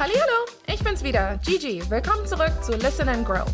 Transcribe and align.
Hallo, 0.00 0.12
ich 0.68 0.78
bin's 0.84 1.02
wieder, 1.02 1.40
Gigi. 1.44 1.82
Willkommen 1.90 2.24
zurück 2.24 2.52
zu 2.62 2.76
Listen 2.76 3.08
and 3.08 3.26
Grow. 3.26 3.44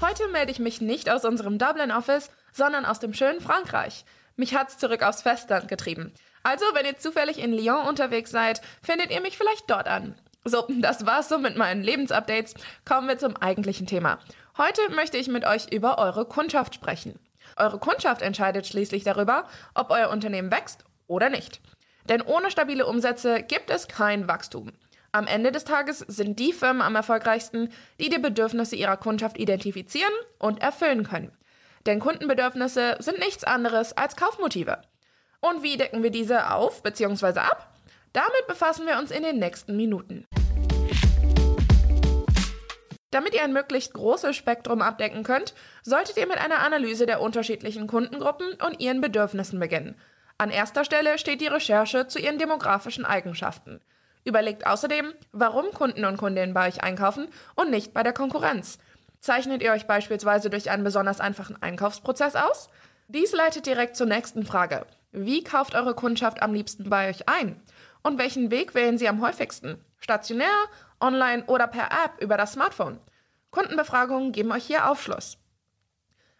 Heute 0.00 0.28
melde 0.28 0.52
ich 0.52 0.60
mich 0.60 0.80
nicht 0.80 1.10
aus 1.10 1.24
unserem 1.24 1.58
Dublin 1.58 1.90
Office, 1.90 2.30
sondern 2.52 2.84
aus 2.84 3.00
dem 3.00 3.12
schönen 3.12 3.40
Frankreich. 3.40 4.04
Mich 4.36 4.54
hat's 4.54 4.78
zurück 4.78 5.02
aufs 5.02 5.22
Festland 5.22 5.66
getrieben. 5.66 6.12
Also, 6.44 6.64
wenn 6.74 6.86
ihr 6.86 6.98
zufällig 6.98 7.36
in 7.36 7.52
Lyon 7.52 7.88
unterwegs 7.88 8.30
seid, 8.30 8.60
findet 8.80 9.10
ihr 9.10 9.20
mich 9.20 9.36
vielleicht 9.36 9.68
dort 9.68 9.88
an. 9.88 10.14
So, 10.44 10.64
das 10.78 11.06
war's 11.06 11.28
so 11.28 11.38
mit 11.38 11.56
meinen 11.56 11.82
Lebensupdates. 11.82 12.54
Kommen 12.84 13.08
wir 13.08 13.18
zum 13.18 13.36
eigentlichen 13.36 13.88
Thema. 13.88 14.20
Heute 14.56 14.80
möchte 14.94 15.18
ich 15.18 15.26
mit 15.26 15.44
euch 15.44 15.72
über 15.72 15.98
eure 15.98 16.24
Kundschaft 16.24 16.76
sprechen. 16.76 17.18
Eure 17.58 17.78
Kundschaft 17.78 18.22
entscheidet 18.22 18.66
schließlich 18.66 19.04
darüber, 19.04 19.46
ob 19.74 19.90
euer 19.90 20.10
Unternehmen 20.10 20.50
wächst 20.50 20.84
oder 21.06 21.30
nicht. 21.30 21.60
Denn 22.08 22.22
ohne 22.22 22.50
stabile 22.50 22.86
Umsätze 22.86 23.42
gibt 23.42 23.70
es 23.70 23.88
kein 23.88 24.28
Wachstum. 24.28 24.72
Am 25.12 25.26
Ende 25.26 25.52
des 25.52 25.64
Tages 25.64 25.98
sind 26.00 26.38
die 26.38 26.52
Firmen 26.52 26.82
am 26.82 26.94
erfolgreichsten, 26.94 27.70
die 27.98 28.08
die 28.08 28.18
Bedürfnisse 28.18 28.76
ihrer 28.76 28.96
Kundschaft 28.96 29.38
identifizieren 29.38 30.12
und 30.38 30.60
erfüllen 30.62 31.04
können. 31.04 31.32
Denn 31.86 32.00
Kundenbedürfnisse 32.00 32.96
sind 32.98 33.18
nichts 33.18 33.44
anderes 33.44 33.96
als 33.96 34.16
Kaufmotive. 34.16 34.82
Und 35.40 35.62
wie 35.62 35.76
decken 35.76 36.02
wir 36.02 36.10
diese 36.10 36.50
auf 36.50 36.82
bzw. 36.82 37.40
ab? 37.40 37.74
Damit 38.12 38.46
befassen 38.46 38.86
wir 38.86 38.98
uns 38.98 39.10
in 39.10 39.22
den 39.22 39.38
nächsten 39.38 39.76
Minuten. 39.76 40.26
Damit 43.10 43.34
ihr 43.34 43.42
ein 43.42 43.52
möglichst 43.52 43.94
großes 43.94 44.36
Spektrum 44.36 44.82
abdecken 44.82 45.22
könnt, 45.22 45.54
solltet 45.82 46.18
ihr 46.18 46.26
mit 46.26 46.38
einer 46.38 46.60
Analyse 46.60 47.06
der 47.06 47.22
unterschiedlichen 47.22 47.86
Kundengruppen 47.86 48.52
und 48.66 48.80
ihren 48.80 49.00
Bedürfnissen 49.00 49.58
beginnen. 49.58 49.96
An 50.36 50.50
erster 50.50 50.84
Stelle 50.84 51.18
steht 51.18 51.40
die 51.40 51.46
Recherche 51.46 52.06
zu 52.06 52.18
ihren 52.18 52.38
demografischen 52.38 53.04
Eigenschaften. 53.04 53.80
Überlegt 54.24 54.66
außerdem, 54.66 55.14
warum 55.32 55.72
Kunden 55.72 56.04
und 56.04 56.18
Kundinnen 56.18 56.52
bei 56.52 56.68
euch 56.68 56.82
einkaufen 56.82 57.28
und 57.54 57.70
nicht 57.70 57.94
bei 57.94 58.02
der 58.02 58.12
Konkurrenz. 58.12 58.78
Zeichnet 59.20 59.62
ihr 59.62 59.72
euch 59.72 59.86
beispielsweise 59.86 60.50
durch 60.50 60.70
einen 60.70 60.84
besonders 60.84 61.18
einfachen 61.18 61.60
Einkaufsprozess 61.60 62.36
aus? 62.36 62.68
Dies 63.08 63.32
leitet 63.32 63.64
direkt 63.64 63.96
zur 63.96 64.06
nächsten 64.06 64.44
Frage. 64.44 64.86
Wie 65.12 65.42
kauft 65.42 65.74
eure 65.74 65.94
Kundschaft 65.94 66.42
am 66.42 66.52
liebsten 66.52 66.90
bei 66.90 67.08
euch 67.08 67.28
ein? 67.28 67.60
Und 68.02 68.18
welchen 68.18 68.50
Weg 68.50 68.74
wählen 68.74 68.98
sie 68.98 69.08
am 69.08 69.22
häufigsten? 69.22 69.82
Stationär, 69.98 70.46
online 71.00 71.44
oder 71.46 71.66
per 71.66 71.86
App 71.86 72.20
über 72.20 72.36
das 72.36 72.52
Smartphone? 72.52 73.00
Kundenbefragungen 73.50 74.32
geben 74.32 74.52
euch 74.52 74.64
hier 74.64 74.90
Aufschluss. 74.90 75.38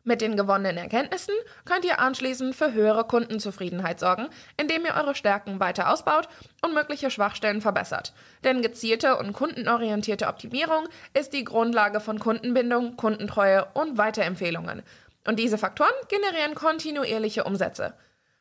Mit 0.09 0.23
den 0.23 0.39
gewonnenen 0.39 0.79
Erkenntnissen 0.79 1.35
könnt 1.67 1.85
ihr 1.85 2.01
anschließend 2.01 2.57
für 2.57 2.73
höhere 2.73 3.05
Kundenzufriedenheit 3.05 4.01
sorgen, 4.01 4.29
indem 4.57 4.87
ihr 4.87 4.95
eure 4.95 5.15
Stärken 5.15 5.61
weiter 5.61 5.93
ausbaut 5.93 6.31
und 6.65 6.73
mögliche 6.73 7.11
Schwachstellen 7.11 7.61
verbessert. 7.61 8.15
Denn 8.43 8.63
gezielte 8.63 9.17
und 9.17 9.35
kundenorientierte 9.35 10.29
Optimierung 10.29 10.89
ist 11.13 11.35
die 11.35 11.45
Grundlage 11.45 12.01
von 12.01 12.19
Kundenbindung, 12.21 12.97
Kundentreue 12.97 13.67
und 13.75 13.99
Weiterempfehlungen. 13.99 14.83
Und 15.27 15.39
diese 15.39 15.59
Faktoren 15.59 15.91
generieren 16.09 16.55
kontinuierliche 16.55 17.45
Umsätze. 17.45 17.93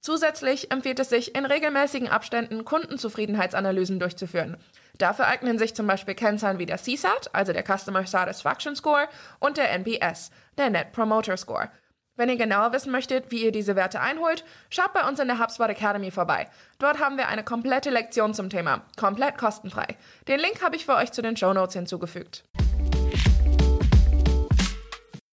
Zusätzlich 0.02 0.72
empfiehlt 0.72 1.00
es 1.00 1.09
sich, 1.09 1.36
in 1.36 1.45
regelmäßigen 1.45 2.08
Abständen 2.08 2.66
Kundenzufriedenheitsanalysen 2.66 4.00
durchzuführen. 4.00 4.58
Dafür 4.98 5.28
eignen 5.28 5.59
sich 5.59 5.76
zum 5.76 5.88
Beispiel 5.88 6.16
Kennzahlen 6.16 6.59
wie 6.59 6.66
der 6.66 6.78
CSAT, 6.78 7.30
also 7.34 7.54
der 7.54 7.64
Customer 7.64 8.06
Satisfaction 8.06 8.76
Score, 8.76 9.08
und 9.39 9.58
der 9.58 9.72
NPS, 9.72 10.31
der 10.58 10.70
Net 10.70 10.92
Promoter 10.92 11.38
Score. 11.38 11.70
Wenn 12.16 12.30
ihr 12.30 12.38
genauer 12.38 12.73
wissen 12.73 12.92
möchtet, 12.92 13.30
wie 13.30 13.44
ihr 13.44 13.52
diese 13.52 13.76
Werte 13.76 14.02
einholt, 14.02 14.44
schaut 14.72 14.92
bei 14.94 15.08
uns 15.08 15.20
in 15.20 15.28
der 15.28 15.38
HubSpot 15.38 15.70
Academy 15.70 16.09
vorbei. 16.09 16.48
Dort 16.80 17.00
haben 17.00 17.17
wir 17.17 17.28
eine 17.28 17.44
komplette 17.44 17.92
Lektion 17.92 18.34
zum 18.34 18.50
Thema, 18.50 18.82
komplett 18.98 19.38
kostenfrei. 19.38 19.86
Den 20.28 20.39
Link 20.39 20.64
habe 20.64 20.76
ich 20.76 20.86
für 20.86 20.95
euch 20.95 21.11
zu 21.11 21.22
den 21.22 21.38
Show 21.38 21.54
Notes 21.54 21.76
hinzugefügt. 21.76 22.43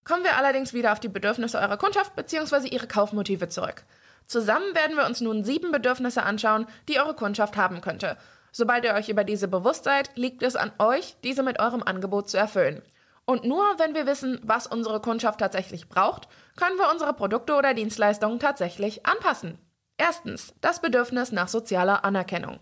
Kommen 0.04 0.24
wir 0.24 0.36
allerdings 0.36 0.74
wieder 0.74 0.92
auf 0.92 1.00
die 1.00 1.08
Bedürfnisse 1.08 1.58
eurer 1.58 1.78
Kundschaft 1.78 2.14
bzw. 2.16 2.68
ihre 2.68 2.86
Kaufmotive 2.86 3.48
zurück. 3.48 3.84
Zusammen 4.26 4.74
werden 4.74 4.96
wir 4.96 5.06
uns 5.06 5.20
nun 5.20 5.44
sieben 5.44 5.72
Bedürfnisse 5.72 6.22
anschauen, 6.22 6.66
die 6.88 6.98
eure 6.98 7.14
Kundschaft 7.14 7.56
haben 7.56 7.80
könnte. 7.80 8.16
Sobald 8.52 8.84
ihr 8.84 8.94
euch 8.94 9.08
über 9.08 9.24
diese 9.24 9.48
bewusst 9.48 9.84
seid, 9.84 10.10
liegt 10.16 10.42
es 10.42 10.56
an 10.56 10.72
euch, 10.78 11.16
diese 11.24 11.42
mit 11.42 11.58
eurem 11.60 11.82
Angebot 11.82 12.28
zu 12.30 12.36
erfüllen. 12.36 12.82
Und 13.24 13.44
nur 13.44 13.64
wenn 13.78 13.94
wir 13.94 14.06
wissen, 14.06 14.40
was 14.42 14.66
unsere 14.66 15.00
Kundschaft 15.00 15.40
tatsächlich 15.40 15.88
braucht, 15.88 16.28
können 16.56 16.76
wir 16.76 16.90
unsere 16.92 17.14
Produkte 17.14 17.54
oder 17.54 17.74
Dienstleistungen 17.74 18.38
tatsächlich 18.38 19.06
anpassen. 19.06 19.58
Erstens, 19.96 20.54
das 20.60 20.80
Bedürfnis 20.80 21.32
nach 21.32 21.48
sozialer 21.48 22.04
Anerkennung. 22.04 22.60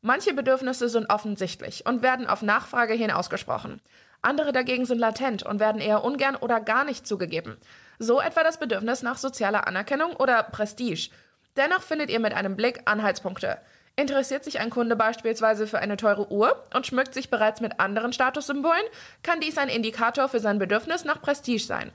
Manche 0.00 0.34
Bedürfnisse 0.34 0.88
sind 0.88 1.10
offensichtlich 1.10 1.86
und 1.86 2.02
werden 2.02 2.26
auf 2.26 2.42
Nachfrage 2.42 2.94
hin 2.94 3.10
ausgesprochen. 3.10 3.80
Andere 4.20 4.52
dagegen 4.52 4.84
sind 4.84 4.98
latent 4.98 5.44
und 5.44 5.60
werden 5.60 5.80
eher 5.80 6.04
ungern 6.04 6.36
oder 6.36 6.60
gar 6.60 6.84
nicht 6.84 7.06
zugegeben. 7.06 7.56
So 8.02 8.20
etwa 8.20 8.42
das 8.42 8.58
Bedürfnis 8.58 9.04
nach 9.04 9.16
sozialer 9.16 9.68
Anerkennung 9.68 10.16
oder 10.16 10.42
Prestige. 10.42 11.10
Dennoch 11.56 11.82
findet 11.82 12.10
ihr 12.10 12.18
mit 12.18 12.34
einem 12.34 12.56
Blick 12.56 12.80
Anhaltspunkte. 12.84 13.58
Interessiert 13.94 14.42
sich 14.42 14.58
ein 14.58 14.70
Kunde 14.70 14.96
beispielsweise 14.96 15.68
für 15.68 15.78
eine 15.78 15.96
teure 15.96 16.32
Uhr 16.32 16.64
und 16.74 16.84
schmückt 16.84 17.14
sich 17.14 17.30
bereits 17.30 17.60
mit 17.60 17.78
anderen 17.78 18.12
Statussymbolen, 18.12 18.82
kann 19.22 19.38
dies 19.38 19.56
ein 19.56 19.68
Indikator 19.68 20.28
für 20.28 20.40
sein 20.40 20.58
Bedürfnis 20.58 21.04
nach 21.04 21.22
Prestige 21.22 21.62
sein. 21.62 21.92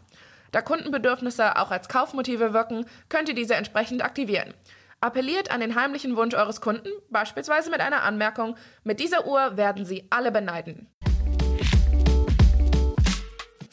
Da 0.53 0.61
Kundenbedürfnisse 0.61 1.57
auch 1.57 1.71
als 1.71 1.89
Kaufmotive 1.89 2.53
wirken, 2.53 2.85
könnt 3.09 3.27
ihr 3.27 3.35
diese 3.35 3.55
entsprechend 3.55 4.01
aktivieren. 4.01 4.53
Appelliert 5.01 5.51
an 5.51 5.59
den 5.59 5.75
heimlichen 5.75 6.15
Wunsch 6.15 6.35
eures 6.35 6.61
Kunden, 6.61 6.89
beispielsweise 7.09 7.69
mit 7.69 7.81
einer 7.81 8.03
Anmerkung, 8.03 8.55
mit 8.85 9.01
dieser 9.01 9.27
Uhr 9.27 9.57
werden 9.57 9.83
sie 9.83 10.07
alle 10.09 10.31
beneiden. 10.31 10.89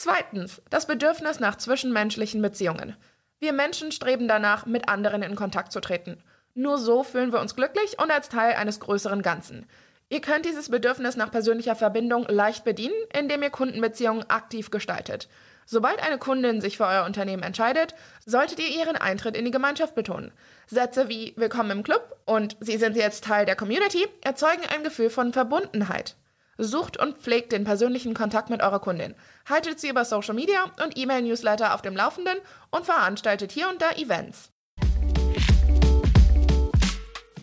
Zweitens, 0.04 0.60
das 0.69 0.87
Bedürfnis 0.87 1.41
nach 1.41 1.56
zwischenmenschlichen 1.56 2.42
Beziehungen. 2.42 2.94
Wir 3.41 3.54
Menschen 3.54 3.91
streben 3.91 4.28
danach, 4.28 4.66
mit 4.66 4.87
anderen 4.87 5.22
in 5.22 5.34
Kontakt 5.34 5.72
zu 5.72 5.81
treten. 5.81 6.22
Nur 6.53 6.76
so 6.76 7.04
fühlen 7.04 7.32
wir 7.32 7.41
uns 7.41 7.56
glücklich 7.56 7.98
und 7.98 8.10
als 8.10 8.28
Teil 8.28 8.53
eines 8.56 8.81
größeren 8.81 9.22
Ganzen. 9.22 9.65
Ihr 10.10 10.20
könnt 10.20 10.44
dieses 10.44 10.69
Bedürfnis 10.69 11.16
nach 11.16 11.31
persönlicher 11.31 11.75
Verbindung 11.75 12.26
leicht 12.28 12.65
bedienen, 12.65 12.92
indem 13.19 13.42
ihr 13.42 13.48
Kundenbeziehungen 13.48 14.28
aktiv 14.28 14.70
gestaltet. 14.70 15.31
Sobald 15.65 16.03
eine 16.06 16.19
Kundin 16.19 16.60
sich 16.60 16.76
für 16.76 16.84
euer 16.84 17.06
Unternehmen 17.06 17.42
entscheidet, 17.42 17.94
solltet 18.26 18.59
ihr 18.59 18.69
ihren 18.78 18.97
Eintritt 18.97 19.34
in 19.34 19.47
die 19.47 19.50
Gemeinschaft 19.50 19.94
betonen. 19.94 20.32
Sätze 20.66 21.09
wie 21.09 21.32
Willkommen 21.38 21.71
im 21.71 21.82
Club 21.82 22.19
und 22.26 22.59
Sie 22.60 22.76
sind 22.76 22.94
jetzt 22.94 23.25
Teil 23.25 23.47
der 23.47 23.56
Community 23.56 24.06
erzeugen 24.21 24.65
ein 24.71 24.84
Gefühl 24.84 25.09
von 25.09 25.32
Verbundenheit. 25.32 26.15
Sucht 26.59 26.97
und 26.97 27.19
pflegt 27.19 27.53
den 27.53 27.65
persönlichen 27.65 28.15
Kontakt 28.15 28.50
mit 28.50 28.62
eurer 28.62 28.81
Kundin. 28.81 29.15
Haltet 29.48 29.81
sie 29.81 29.88
über 29.88 30.04
Social 30.04 30.34
Media 30.34 30.65
und 30.82 30.97
E-Mail-Newsletter 30.97 31.75
auf 31.75 31.82
dem 31.82 31.97
Laufenden 31.97 32.38
und 32.70 32.84
veranstaltet 32.84 33.53
hier 33.53 33.69
und 33.69 33.82
da 33.82 33.91
Events. 33.92 34.50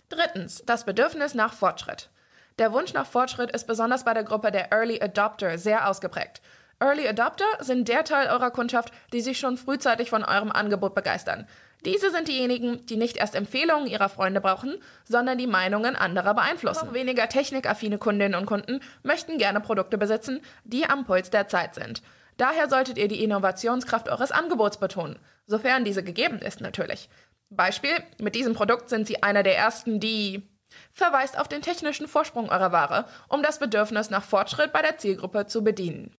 Drittens, 0.08 0.62
das 0.66 0.84
Bedürfnis 0.84 1.34
nach 1.34 1.52
Fortschritt. 1.52 2.10
Der 2.58 2.72
Wunsch 2.72 2.92
nach 2.92 3.06
Fortschritt 3.06 3.50
ist 3.50 3.66
besonders 3.66 4.04
bei 4.04 4.12
der 4.12 4.24
Gruppe 4.24 4.52
der 4.52 4.70
Early 4.72 5.00
Adopter 5.00 5.56
sehr 5.56 5.88
ausgeprägt. 5.88 6.42
Early 6.82 7.06
Adopter 7.06 7.44
sind 7.60 7.86
der 7.86 8.02
Teil 8.02 8.26
eurer 8.26 8.50
Kundschaft, 8.50 8.92
die 9.12 9.20
sich 9.20 9.38
schon 9.38 9.56
frühzeitig 9.56 10.10
von 10.10 10.24
eurem 10.24 10.50
Angebot 10.50 10.96
begeistern. 10.96 11.46
Diese 11.84 12.10
sind 12.10 12.26
diejenigen, 12.26 12.84
die 12.86 12.96
nicht 12.96 13.16
erst 13.16 13.36
Empfehlungen 13.36 13.86
ihrer 13.86 14.08
Freunde 14.08 14.40
brauchen, 14.40 14.78
sondern 15.04 15.38
die 15.38 15.46
Meinungen 15.46 15.94
anderer 15.94 16.34
beeinflussen. 16.34 16.88
Noch 16.88 16.94
weniger 16.94 17.28
technikaffine 17.28 17.98
Kundinnen 17.98 18.34
und 18.34 18.46
Kunden 18.46 18.80
möchten 19.04 19.38
gerne 19.38 19.60
Produkte 19.60 19.96
besitzen, 19.96 20.40
die 20.64 20.84
am 20.84 21.04
Puls 21.04 21.30
der 21.30 21.46
Zeit 21.46 21.76
sind. 21.76 22.02
Daher 22.36 22.68
solltet 22.68 22.98
ihr 22.98 23.06
die 23.06 23.22
Innovationskraft 23.22 24.08
eures 24.08 24.32
Angebots 24.32 24.78
betonen, 24.78 25.20
sofern 25.46 25.84
diese 25.84 26.02
gegeben 26.02 26.40
ist 26.40 26.60
natürlich. 26.60 27.08
Beispiel, 27.48 27.92
mit 28.18 28.34
diesem 28.34 28.54
Produkt 28.54 28.88
sind 28.88 29.06
sie 29.06 29.22
einer 29.22 29.44
der 29.44 29.56
ersten, 29.56 30.00
die 30.00 30.42
verweist 30.92 31.38
auf 31.38 31.46
den 31.46 31.62
technischen 31.62 32.08
Vorsprung 32.08 32.48
eurer 32.48 32.72
Ware, 32.72 33.04
um 33.28 33.40
das 33.44 33.60
Bedürfnis 33.60 34.10
nach 34.10 34.24
Fortschritt 34.24 34.72
bei 34.72 34.82
der 34.82 34.98
Zielgruppe 34.98 35.46
zu 35.46 35.62
bedienen. 35.62 36.16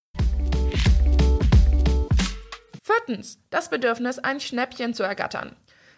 Viertens, 2.94 3.40
das 3.50 3.70
Bedürfnis, 3.70 4.20
ein 4.20 4.40
Schnäppchen 4.40 4.94
zu 4.94 5.04
ergattern. 5.04 5.56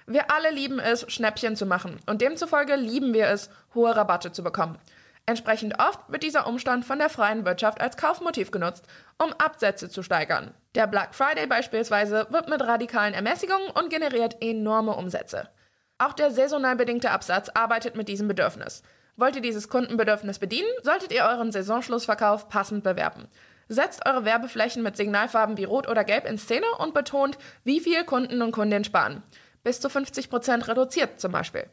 Wir 0.08 0.32
alle 0.32 0.52
lieben 0.52 0.80
es, 0.80 1.06
Schnäppchen 1.12 1.56
zu 1.56 1.66
machen 1.66 2.00
und 2.06 2.22
demzufolge 2.22 2.76
lieben 2.76 3.14
wir 3.14 3.28
es, 3.28 3.50
hohe 3.74 3.96
Rabatte 3.96 4.32
zu 4.32 4.44
bekommen. 4.44 4.78
Entsprechend 5.26 5.80
oft 5.80 6.00
wird 6.08 6.24
dieser 6.24 6.48
Umstand 6.48 6.86
von 6.86 7.00
der 7.00 7.10
freien 7.10 7.46
Wirtschaft 7.46 7.82
als 7.82 7.98
Kaufmotiv 7.98 8.52
genutzt, 8.52 8.86
um 9.22 9.34
Absätze 9.34 9.90
zu 9.90 10.04
steigern. 10.04 10.54
Der 10.76 10.88
Black 10.88 11.16
Friday 11.16 11.48
beispielsweise 11.48 12.28
wird 12.30 12.48
mit 12.48 12.62
radikalen 12.62 13.14
Ermäßigungen 13.14 13.72
und 13.72 13.90
generiert 13.90 14.38
enorme 14.42 14.96
Umsätze. 14.96 15.50
Auch 15.98 16.14
der 16.14 16.32
saisonal 16.32 16.76
bedingte 16.76 17.12
Absatz 17.12 17.50
arbeitet 17.50 17.96
mit 17.96 18.08
diesem 18.08 18.28
Bedürfnis. 18.28 18.84
Wollt 19.18 19.36
ihr 19.36 19.42
dieses 19.42 19.70
Kundenbedürfnis 19.70 20.40
bedienen, 20.40 20.70
solltet 20.84 21.12
ihr 21.12 21.24
euren 21.24 21.52
Saisonschlussverkauf 21.52 22.48
passend 22.48 22.84
bewerben. 22.84 23.28
Setzt 23.68 24.06
eure 24.06 24.26
Werbeflächen 24.26 24.84
mit 24.84 24.96
Signalfarben 24.96 25.58
wie 25.58 25.64
Rot 25.64 25.88
oder 25.88 26.04
Gelb 26.04 26.28
in 26.28 26.38
Szene 26.38 26.68
und 26.78 26.94
betont, 26.94 27.38
wie 27.64 27.80
viel 27.80 28.04
Kunden 28.04 28.42
und 28.42 28.52
Kundinnen 28.52 28.84
sparen. 28.84 29.24
bis 29.64 29.82
zu 29.82 29.90
50 29.90 30.30
Prozent 30.30 30.68
reduziert 30.68 31.20
zum 31.20 31.32
Beispiel. 31.32 31.66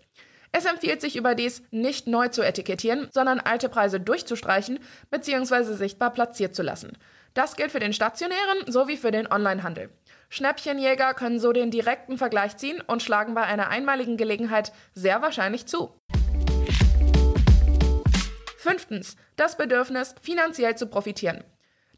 Es 0.50 0.64
empfiehlt 0.64 1.02
sich 1.02 1.14
überdies, 1.16 1.62
nicht 1.70 2.06
neu 2.06 2.28
zu 2.28 2.42
etikettieren, 2.42 3.08
sondern 3.12 3.38
alte 3.38 3.68
Preise 3.68 4.00
durchzustreichen 4.00 4.78
bzw. 5.10 5.74
sichtbar 5.74 6.10
platziert 6.10 6.54
zu 6.54 6.62
lassen. 6.62 6.96
Das 7.34 7.54
gilt 7.54 7.70
für 7.70 7.80
den 7.80 7.92
stationären 7.92 8.64
sowie 8.66 8.96
für 8.96 9.10
den 9.10 9.30
Onlinehandel. 9.30 9.90
Schnäppchenjäger 10.30 11.12
können 11.12 11.38
so 11.38 11.52
den 11.52 11.70
direkten 11.70 12.16
Vergleich 12.16 12.56
ziehen 12.56 12.80
und 12.80 13.02
schlagen 13.02 13.34
bei 13.34 13.42
einer 13.42 13.68
einmaligen 13.68 14.16
Gelegenheit 14.16 14.72
sehr 14.94 15.20
wahrscheinlich 15.20 15.66
zu. 15.66 15.94
Fünftens. 18.56 19.16
Das 19.36 19.58
Bedürfnis, 19.58 20.14
finanziell 20.22 20.76
zu 20.76 20.86
profitieren. 20.86 21.44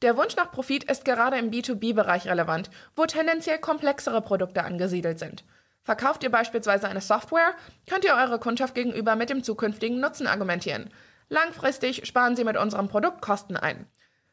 Der 0.05 0.19
Wunsch 0.19 0.37
nach 0.37 0.53
Profit 0.53 0.85
ist 0.85 1.07
gerade 1.07 1.39
im 1.39 1.51
B2B-Bereich 1.51 2.27
relevant, 2.27 2.69
wo 2.95 3.07
tendenziell 3.07 3.59
komplexere 3.59 4.21
Produkte 4.21 4.63
angesiedelt 4.63 5.19
sind. 5.19 5.45
Verkauft 5.83 6.23
ihr 6.23 6.31
beispielsweise 6.31 6.89
eine 6.89 7.01
Software, 7.01 7.55
könnt 7.89 8.05
ihr 8.05 8.15
eure 8.15 8.39
Kundschaft 8.39 8.75
gegenüber 8.75 9.17
mit 9.17 9.31
dem 9.31 9.43
zukünftigen 9.43 10.01
Nutzen 10.01 10.27
argumentieren. 10.27 10.91
Langfristig 11.31 12.07
sparen 12.07 12.37
sie 12.37 12.45
mit 12.45 12.59
unserem 12.59 12.89
Produkt 12.89 13.23
Kosten 13.23 13.57
ein. 13.57 13.87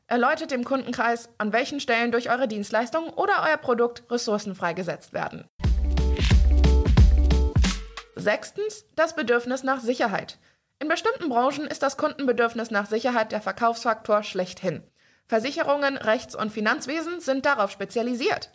Erläutert 0.08 0.52
dem 0.52 0.66
Kundenkreis, 0.66 1.30
an 1.38 1.54
welchen 1.54 1.80
Stellen 1.80 2.12
durch 2.12 2.30
eure 2.30 2.50
Dienstleistung 2.50 3.08
oder 3.08 3.42
euer 3.48 3.56
Produkt 3.56 4.04
Ressourcen 4.12 4.56
freigesetzt 4.56 5.14
werden. 5.14 5.48
Sechstens, 8.18 8.84
das 8.98 9.16
Bedürfnis 9.16 9.64
nach 9.64 9.80
Sicherheit. 9.80 10.38
In 10.80 10.90
bestimmten 10.90 11.30
Branchen 11.30 11.66
ist 11.66 11.82
das 11.82 11.96
Kundenbedürfnis 11.96 12.72
nach 12.72 12.88
Sicherheit 12.88 13.32
der 13.32 13.42
Verkaufsfaktor 13.42 14.24
schlechthin. 14.24 14.84
Versicherungen, 15.32 15.96
Rechts- 15.96 16.36
und 16.36 16.52
Finanzwesen 16.52 17.22
sind 17.22 17.46
darauf 17.46 17.72
spezialisiert. 17.72 18.50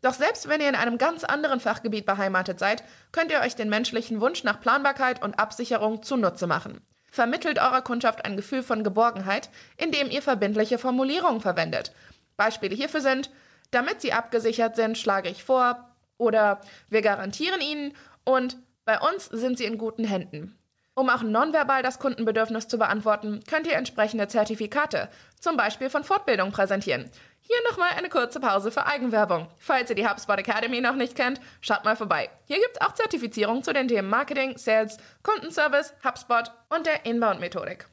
Doch 0.00 0.14
selbst 0.14 0.48
wenn 0.48 0.60
ihr 0.60 0.68
in 0.68 0.76
einem 0.76 0.96
ganz 0.96 1.24
anderen 1.24 1.58
Fachgebiet 1.58 2.06
beheimatet 2.06 2.60
seid, 2.60 2.84
könnt 3.10 3.32
ihr 3.32 3.40
euch 3.40 3.56
den 3.56 3.68
menschlichen 3.68 4.20
Wunsch 4.20 4.44
nach 4.44 4.60
Planbarkeit 4.60 5.24
und 5.24 5.40
Absicherung 5.40 6.04
zunutze 6.04 6.46
machen. 6.46 6.82
Vermittelt 7.10 7.58
eurer 7.58 7.82
Kundschaft 7.82 8.24
ein 8.24 8.36
Gefühl 8.36 8.62
von 8.62 8.84
Geborgenheit, 8.84 9.50
indem 9.76 10.08
ihr 10.08 10.22
verbindliche 10.22 10.78
Formulierungen 10.78 11.40
verwendet. 11.40 11.92
Beispiele 12.36 12.76
hierfür 12.76 13.00
sind, 13.00 13.32
damit 13.72 14.00
sie 14.00 14.12
abgesichert 14.12 14.76
sind, 14.76 14.96
schlage 14.96 15.30
ich 15.30 15.42
vor, 15.42 15.90
oder 16.16 16.60
wir 16.90 17.02
garantieren 17.02 17.60
ihnen 17.60 17.92
und 18.22 18.56
bei 18.84 19.00
uns 19.00 19.24
sind 19.24 19.58
sie 19.58 19.64
in 19.64 19.78
guten 19.78 20.04
Händen. 20.04 20.59
Um 21.00 21.08
auch 21.08 21.22
nonverbal 21.22 21.82
das 21.82 21.98
Kundenbedürfnis 21.98 22.68
zu 22.68 22.76
beantworten, 22.76 23.40
könnt 23.48 23.66
ihr 23.66 23.72
entsprechende 23.76 24.28
Zertifikate, 24.28 25.08
zum 25.40 25.56
Beispiel 25.56 25.88
von 25.88 26.04
Fortbildung, 26.04 26.52
präsentieren. 26.52 27.10
Hier 27.40 27.56
nochmal 27.70 27.88
eine 27.96 28.10
kurze 28.10 28.38
Pause 28.38 28.70
für 28.70 28.84
Eigenwerbung. 28.84 29.48
Falls 29.56 29.88
ihr 29.88 29.96
die 29.96 30.06
HubSpot 30.06 30.38
Academy 30.38 30.82
noch 30.82 30.96
nicht 30.96 31.16
kennt, 31.16 31.40
schaut 31.62 31.86
mal 31.86 31.96
vorbei. 31.96 32.28
Hier 32.44 32.58
gibt 32.58 32.76
es 32.78 32.86
auch 32.86 32.92
Zertifizierung 32.92 33.62
zu 33.62 33.72
den 33.72 33.88
Themen 33.88 34.10
Marketing, 34.10 34.58
Sales, 34.58 34.98
Kundenservice, 35.22 35.94
HubSpot 36.04 36.52
und 36.68 36.84
der 36.84 37.06
Inbound-Methodik. 37.06 37.86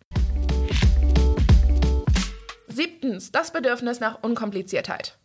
Siebtens, 2.67 3.31
das 3.31 3.51
Bedürfnis 3.51 4.01
nach 4.01 4.21
Unkompliziertheit. 4.21 5.17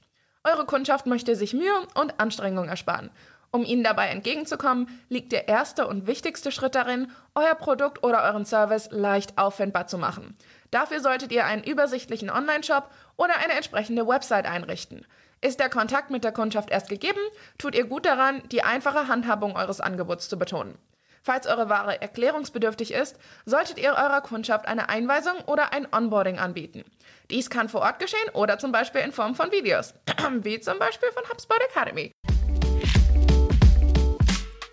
Eure 0.45 0.67
Kundschaft 0.67 1.07
möchte 1.07 1.35
sich 1.35 1.53
Mühe 1.53 1.81
und 1.97 2.21
Anstrengung 2.21 2.69
ersparen. 2.69 3.11
Um 3.55 3.65
Ihnen 3.65 3.85
dabei 3.85 4.09
entgegenzukommen, 4.09 4.89
liegt 5.11 5.31
der 5.31 5.47
erste 5.47 5.87
und 5.87 6.07
wichtigste 6.07 6.51
Schritt 6.51 6.75
darin, 6.75 7.13
euer 7.35 7.55
Produkt 7.55 8.03
oder 8.03 8.23
euren 8.23 8.47
Service 8.47 8.89
leicht 8.91 9.37
auffindbar 9.37 9.87
zu 9.87 9.99
machen. 9.99 10.39
Dafür 10.71 11.01
solltet 11.01 11.33
ihr 11.33 11.45
einen 11.45 11.63
übersichtlichen 11.63 12.31
Online-Shop 12.31 12.89
oder 13.19 13.37
eine 13.37 13.53
entsprechende 13.53 14.09
Website 14.09 14.47
einrichten. 14.47 15.07
Ist 15.43 15.61
der 15.61 15.69
Kontakt 15.69 16.11
mit 16.11 16.25
der 16.25 16.33
Kundschaft 16.33 16.71
erst 16.71 16.89
gegeben, 16.89 17.21
tut 17.59 17.75
ihr 17.75 17.85
gut 17.85 18.07
daran, 18.07 18.43
die 18.51 18.63
einfache 18.63 19.07
Handhabung 19.07 19.55
eures 19.55 19.83
Angebots 19.83 20.31
zu 20.31 20.39
betonen. 20.39 20.79
Falls 21.23 21.47
eure 21.47 21.69
Ware 21.69 22.01
erklärungsbedürftig 22.01 22.93
ist, 22.93 23.19
solltet 23.45 23.79
ihr 23.79 23.91
eurer 23.91 24.23
Kundschaft 24.23 24.67
eine 24.67 24.89
Einweisung 24.89 25.35
oder 25.47 25.75
ein 25.75 25.87
Onboarding 25.93 26.39
anbieten. 26.39 26.85
Dies 27.31 27.51
kann 27.51 27.69
vor 27.69 27.83
Ort 27.83 27.99
geschehen 27.99 28.31
oder 28.33 28.59
zum 28.59 28.73
Beispiel 28.73 29.03
in 29.03 29.13
Form 29.13 29.35
von 29.35 29.53
Videos, 29.53 29.95
wie 30.41 30.59
zum 30.59 30.79
Beispiel 30.79 31.11
von 31.13 31.29
HubSpot 31.29 31.61
Academy. 31.71 32.13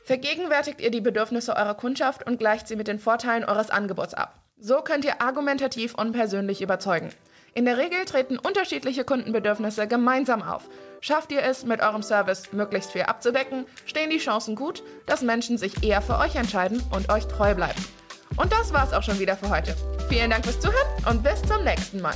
Vergegenwärtigt 0.10 0.82
ihr 0.82 0.90
die 0.90 1.02
Bedürfnisse 1.02 1.56
eurer 1.56 1.76
Kundschaft 1.76 2.26
und 2.26 2.40
gleicht 2.40 2.68
sie 2.68 2.76
mit 2.76 2.88
den 2.88 2.98
Vorteilen 2.98 3.46
eures 3.46 3.70
Angebots 3.70 4.16
ab. 4.16 4.42
So 4.58 4.82
könnt 4.82 5.06
ihr 5.06 5.22
argumentativ 5.22 5.94
und 5.94 6.14
persönlich 6.14 6.64
überzeugen. 6.64 7.12
In 7.54 7.66
der 7.66 7.78
Regel 7.78 8.06
treten 8.06 8.40
unterschiedliche 8.40 9.04
Kundenbedürfnisse 9.04 9.86
gemeinsam 9.86 10.42
auf. 10.42 10.64
Schafft 11.00 11.32
ihr 11.32 11.44
es, 11.44 11.64
mit 11.64 11.82
eurem 11.82 12.02
Service 12.02 12.52
möglichst 12.54 12.92
viel 12.92 13.04
abzudecken, 13.04 13.68
stehen 13.86 14.10
die 14.10 14.18
Chancen 14.18 14.56
gut, 14.56 14.82
dass 15.06 15.22
Menschen 15.22 15.60
sich 15.60 15.84
eher 15.84 16.02
für 16.02 16.18
euch 16.18 16.36
entscheiden 16.36 16.82
und 16.90 17.12
euch 17.12 17.28
treu 17.28 17.54
bleiben. 17.54 17.86
Und 18.36 18.52
das 18.52 18.74
war's 18.74 18.94
auch 18.94 19.04
schon 19.04 19.20
wieder 19.20 19.38
für 19.38 19.52
heute. 19.52 19.76
Vielen 20.10 20.32
Dank 20.32 20.44
fürs 20.44 20.60
Zuhören 20.60 20.88
und 21.08 21.22
bis 21.22 21.40
zum 21.44 21.64
nächsten 21.64 22.02
Mal. 22.02 22.16